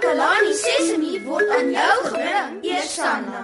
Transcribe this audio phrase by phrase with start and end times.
[0.00, 3.40] Takalani Sesemi word aan jou gebring, Eersanna.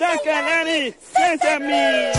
[0.00, 0.80] Takalani
[1.14, 2.10] Sesemi.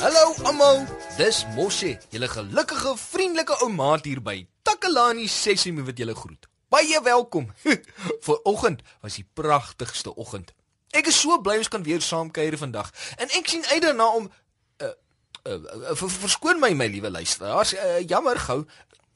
[0.00, 0.86] Hallo almal,
[1.18, 6.48] dis Moshe, julle gelukkige, vriendelike ou maat hier by Takalani Sesimi wat julle groet.
[6.72, 7.52] Baie welkom.
[8.24, 10.56] Vanoggend was die pragtigste oggend.
[10.98, 12.90] Ek is so bly ons kan weer saam kuier vandag
[13.22, 14.88] en ek sien uit daarna om uh,
[15.46, 18.64] uh, uh, ver, verskoon my my liewe luisteraars, uh, jammer gou.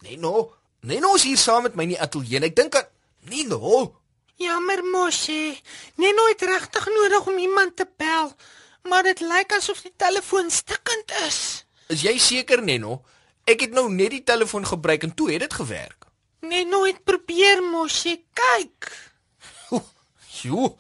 [0.06, 0.52] Neno,
[0.86, 2.88] Neno is hier saam met my in die ateljee ek dink aan
[3.30, 3.88] Neno.
[4.42, 5.55] Jammer Moshi.
[6.00, 8.33] Neno het regtig nodig om iemand te bel,
[8.88, 11.41] maar dit lyk asof die telefoon stikkend is.
[11.92, 13.02] Is jy seker Neno?
[13.46, 16.06] Ek het nou net die telefoon gebruik en toe het dit gewerk.
[16.46, 18.91] Neno het probeer Moshi, kyk.
[20.33, 20.72] Sjoe,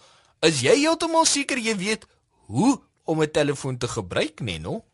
[0.46, 2.06] is jy heeltemal seker jy weet
[2.50, 4.84] hoe om 'n telefoon te gebruik, Neno?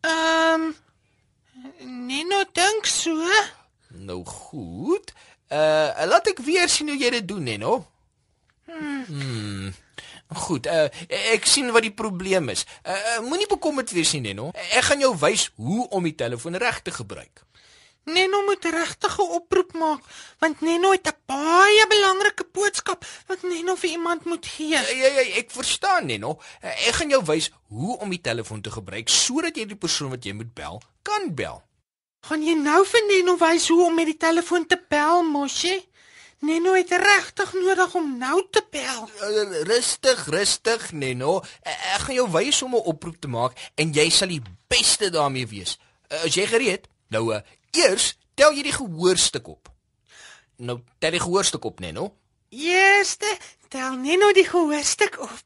[0.00, 0.76] Ehm um,
[2.06, 3.16] Neno dink so.
[3.88, 5.12] Nou goed.
[5.48, 7.86] Uh laat ek weer sien hoe jy dit doen, Neno.
[8.66, 9.72] Hmm.
[10.46, 10.86] Goed, uh
[11.34, 12.64] ek sien wat die probleem is.
[12.86, 14.50] Uh moenie bekommerd wees nie, Neno.
[14.54, 17.42] Ek gaan jou wys hoe om die telefoon reg te gebruik.
[18.12, 20.02] Neno moet regtig 'n oproep maak,
[20.38, 24.68] want Neno het 'n baie belangrike boodskap wat Neno vir iemand moet gee.
[24.68, 26.40] Ja, ja, ek verstaan, Neno.
[26.62, 30.10] Uh, ek gaan jou wys hoe om die telefoon te gebruik sodat jy die persoon
[30.10, 31.62] wat jy moet bel, kan bel.
[32.20, 35.88] Gaan jy nou vir Neno wys hoe om met die telefoon te bel, Moshi?
[36.40, 39.08] Neno het regtig nodig om nou te bel.
[39.20, 41.42] Uh, rustig, rustig, Neno.
[41.62, 45.10] Ek gaan jou wys hoe om 'n oproep te maak en jy sal die beste
[45.10, 45.78] daarmee wees.
[46.24, 46.88] Is jy gereed?
[47.08, 47.40] Nou, uh,
[47.70, 49.68] eers tel jy die gehoorstuk op.
[50.56, 52.14] Nou, tel die gehoorstuk op, Neno.
[52.50, 53.28] Eerste,
[53.68, 55.44] tel Neno die gehoorstuk op.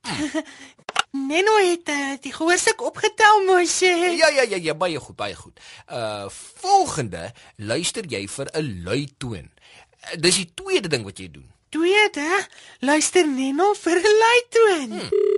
[1.30, 3.92] Neno het uh, die gehoorstuk opgetel, Moshi.
[4.19, 5.61] Ja, ja, ja, ja, baie goed, baie goed.
[5.86, 6.27] Uh
[6.64, 9.46] volgende, luister jy vir 'n lui toon.
[9.46, 11.46] Uh, dis die tweede ding wat jy doen.
[11.68, 12.46] Tweede,
[12.80, 14.98] luister Neno vir 'n luitoon.
[14.98, 15.33] Hmm.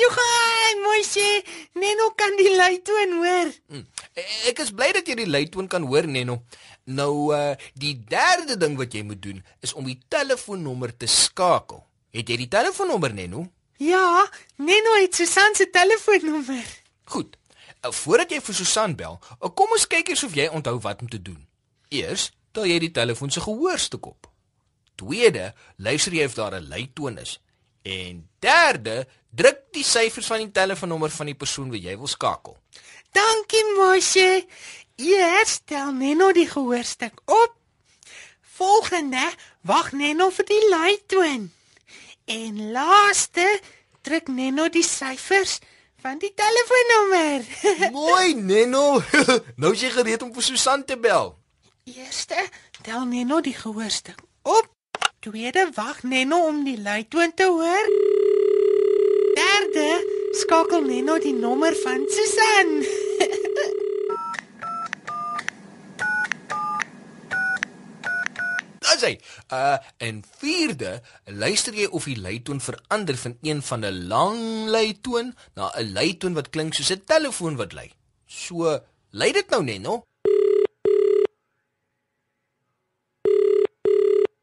[0.00, 1.42] Johan, Moshi,
[1.74, 3.50] Neno kan die luitoon hoor.
[3.68, 3.86] Hmm.
[4.48, 6.42] Ek is bly dat jy die luitoon kan hoor, Neno.
[6.84, 11.84] Nou uh die derde ding wat jy moet doen is om die telefoonnommer te skakel.
[12.12, 13.46] Het jy die telefoonnommer, Neno?
[13.82, 14.26] Ja,
[14.56, 16.66] Neno het Susan se telefoonnommer.
[17.04, 17.36] Goed.
[17.82, 21.00] Uh, voordat jy vir Susan bel, uh, kom ons kyk eers of jy onthou wat
[21.02, 21.40] om te doen.
[21.90, 24.28] Eers tel jy die telefoon se gehoorstuk op.
[25.00, 27.40] Tweede, luister jy of daar 'n luitoon is.
[27.82, 32.56] En derde, druk die syfers van die telefoonnommer van die persoon wat jy wil skakel.
[33.12, 34.44] Dankie, Moshe.
[35.02, 37.56] Eers tel Neno die gehoorstuk op.
[38.54, 39.24] Volgende,
[39.66, 41.50] wag Neno vir die luitoon.
[42.30, 43.46] En laaste,
[44.06, 45.58] druk Neno die syfers
[46.02, 47.46] van die telefoonnommer.
[47.98, 49.02] Mooi, Neno.
[49.60, 51.34] nou is jy gereed om vir Susan te bel.
[51.90, 52.38] Eerste,
[52.82, 54.70] tel Neno die gehoorstuk op.
[55.22, 57.86] Tweede, wag Neno om die luitoon te hoor.
[59.36, 59.84] Derde,
[60.34, 62.72] skakel Neno die nommer van Susan.
[68.82, 69.14] Dis hy.
[69.54, 70.98] Uh en vierde,
[71.30, 74.42] luister jy of die luitoon verander van een van 'n lang
[74.74, 77.94] luitoon na 'n luitoon wat klink soos 'n telefoon wat lui.
[78.26, 79.86] So, lui dit nou net,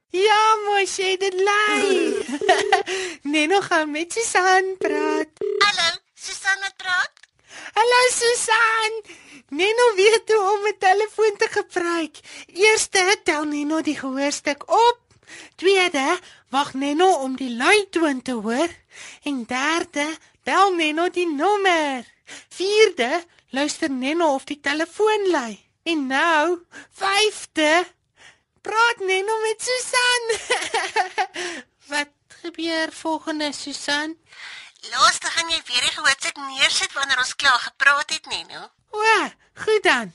[0.10, 2.26] Ja, Moshe, dit lui.
[3.32, 5.28] Neno gaan met Susan praat.
[5.38, 7.12] Hallo, Susan wat praat?
[7.74, 8.92] Hallo Susan.
[9.50, 12.18] Neno weet hoe om 'n telefoon te gebruik.
[12.54, 15.00] Eerste tel Neno die gehoorstuk op.
[15.56, 18.70] Tweede, wag Neno om die luitoon te hoor.
[19.24, 22.04] En derde, bel Neno die nommer.
[22.50, 25.60] Vierde, luister Neno of die telefoon lui.
[25.84, 26.60] En nou,
[26.92, 27.86] vyfde,
[28.62, 30.22] praat Neno met Susan.
[31.94, 32.12] Wat
[32.42, 34.18] gebeur volgende Susan?
[34.92, 38.70] Laaste gaan jy weer die gehoorstuk neersit wanneer ons klaar gepraat het, Neno.
[38.90, 39.04] O,
[39.66, 40.14] goed dan.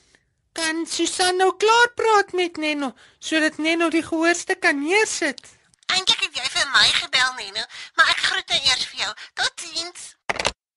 [0.55, 5.41] Kan Susan nou klaar praat met Neno sodat Neno die gehoorstuk kan neersit?
[5.93, 7.65] Eintlik het jy vir my gebel, Neno,
[7.95, 9.13] maar ek groet nou eers vir jou.
[9.41, 10.13] Totsiens.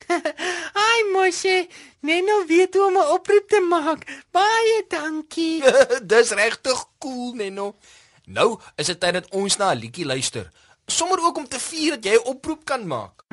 [0.86, 1.68] Ai, Moshe,
[2.00, 4.24] Neno weet hoe om 'n oproep te maak.
[4.30, 5.62] Baie dankie.
[6.12, 7.76] Dis regtig cool, Neno.
[8.24, 10.50] Nou is dit tyd dat ons na 'n liedjie luister.
[10.86, 13.24] Sommer ook om te vier dat jy 'n oproep kan maak.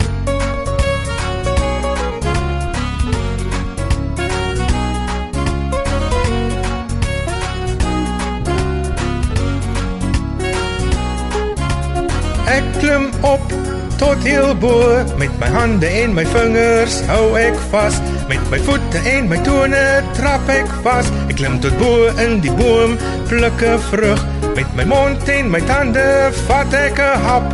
[14.16, 17.96] Tot heel bo met my hande en my vingers hou ek vas
[18.30, 19.82] met my voete en my tone
[20.16, 22.96] trap ek vas ek klim tot bo in die boom
[23.30, 24.22] pluk 'n vrug.
[24.56, 26.06] Met my mond en my tande
[26.48, 27.48] vat ek 'n hap.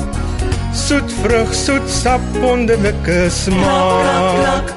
[0.73, 4.05] Soet vrug soet sap wonderlike smaak.
[4.05, 4.67] Klak, klak,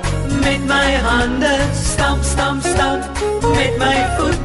[0.45, 1.55] met my hande.
[1.75, 3.03] Stamp stamp stamp
[3.59, 4.41] met my voet.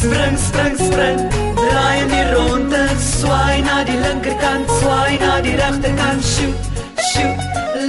[0.00, 1.20] Spring spring spring
[1.54, 2.82] draai in die ronde.
[2.98, 6.77] Swaai na die linkerkant swaai na die regterkant shoot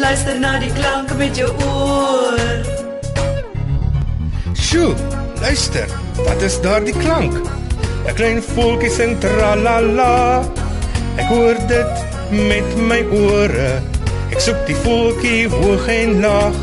[0.09, 2.39] luister na die klank met jou oor
[4.57, 4.95] Sjoe,
[5.41, 5.91] luister.
[6.25, 7.35] Wat is daardie klank?
[8.07, 10.41] 'n Klein voeltjie sing tralala.
[11.21, 11.93] Ek hoor dit
[12.49, 13.69] met my ore.
[14.33, 16.57] Ek soek die voeltjie hoog en laag.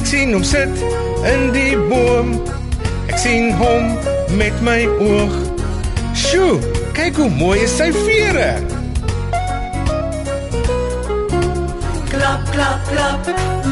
[0.00, 0.84] Ek sien hom sit
[1.32, 2.32] in die boom.
[3.12, 3.92] Ek sien hom
[4.40, 5.36] met my oog.
[6.16, 6.56] Sjoe,
[6.96, 8.73] kyk hoe mooi is sy vere.
[12.34, 13.26] Klap klap klap.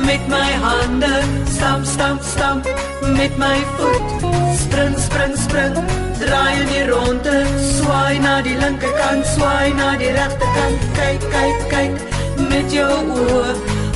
[0.06, 2.64] Met my hande stamp stamp stamp.
[3.02, 5.74] Met my voet spring spring spring.
[6.20, 11.94] Draai in die ronde swaai na die linkerkant swaai na die regterkant kyk kyk kyk
[12.50, 13.54] met jou oë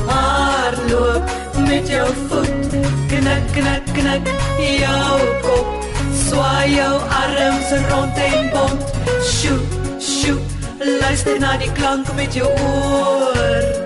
[0.09, 1.35] hardloop
[1.69, 2.77] met jou voet
[3.13, 5.89] knik knik knik jou kop.
[6.27, 6.93] Swaai jou
[7.23, 8.95] arms rond en bont
[9.33, 10.57] shoot shoot
[11.03, 13.86] luister na die klank met jou oor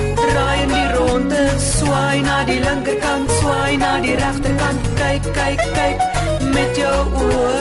[0.31, 4.89] draai in die ronde swaai na die linkerkant swaai na die regterkant.
[4.99, 5.99] Kyk kyk kyk
[6.55, 7.53] met jou oë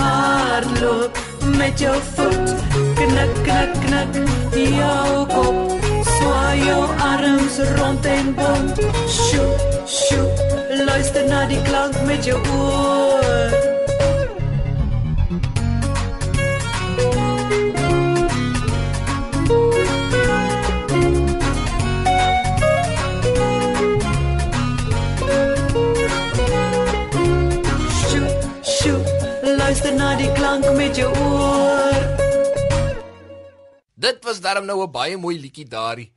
[0.00, 1.20] hardloop
[1.58, 2.54] met jou voet.
[3.00, 4.20] Knik knik knik
[4.76, 5.60] jou kop.
[6.12, 8.86] Swaai jou arms rond en bont
[9.18, 10.46] shoot shoot
[10.86, 13.79] luister na die klank met jou oë
[34.30, 36.10] was darm nou 'n baie mooi liedjie daarin.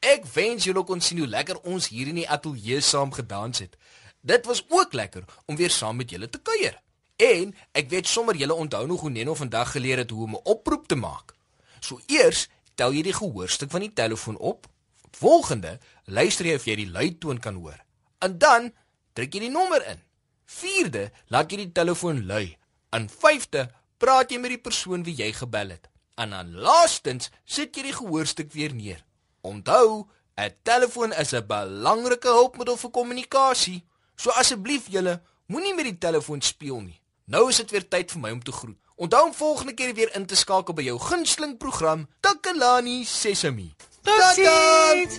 [0.00, 3.76] Ek wens julle kon sien hoe lekker ons hier in die ateljee saam gedans het.
[4.20, 6.80] Dit was ook lekker om weer saam met julle te kuier.
[7.16, 10.44] En ek weet sommer julle onthou nog hoe Neno vandag geleer het hoe om 'n
[10.44, 11.34] oproep te maak.
[11.80, 14.66] So eers tel jy die gehoorstuk van die telefoon op.
[15.10, 17.84] Volgende, luister jy of jy die luitoon kan hoor.
[18.18, 18.72] En dan
[19.12, 20.00] druk jy die nommer in.
[20.44, 22.56] Vierde, laat jy die telefoon lui.
[22.90, 25.88] En vyfde, praat jy met die persoon wie jy gebel het.
[26.18, 29.04] En dan laastens sit jy die gehoorstuk weer neer.
[29.46, 33.84] Onthou, 'n telefoon is 'n belangrike hulpmiddel vir kommunikasie.
[34.16, 37.00] So asseblief julle, moenie met die telefoon speel nie.
[37.24, 38.78] Nou is dit weer tyd vir my om te groet.
[38.96, 43.74] Onthou om volgende keer weer in te skakel by jou gunsteling program Takalani Sesemi.
[44.02, 45.18] Totsiens.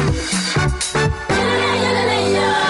[0.00, 0.16] Yeah.
[1.28, 2.69] yeah yeah